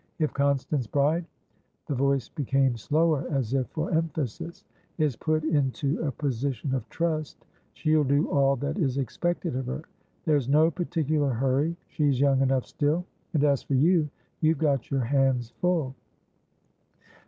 [0.17, 6.89] If Constance Bride"the voice became slower, as if for emphasis"is put into a position of
[6.89, 9.83] trust, she'll do all that is expected of her.
[10.25, 13.05] There's no particular hurry; she's young enough still.
[13.35, 14.09] And as for you,
[14.39, 15.93] you've got your hands full."